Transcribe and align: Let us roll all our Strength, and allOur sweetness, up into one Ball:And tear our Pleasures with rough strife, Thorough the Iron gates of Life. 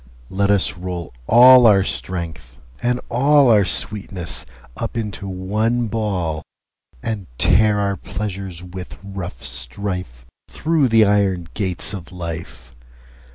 Let 0.31 0.49
us 0.49 0.77
roll 0.77 1.13
all 1.27 1.67
our 1.67 1.83
Strength, 1.83 2.57
and 2.81 2.99
allOur 3.11 3.67
sweetness, 3.67 4.47
up 4.75 4.97
into 4.97 5.27
one 5.27 5.85
Ball:And 5.89 7.27
tear 7.37 7.79
our 7.79 7.95
Pleasures 7.97 8.63
with 8.63 8.97
rough 9.03 9.43
strife, 9.43 10.25
Thorough 10.49 10.87
the 10.87 11.05
Iron 11.05 11.49
gates 11.53 11.93
of 11.93 12.11
Life. 12.11 12.73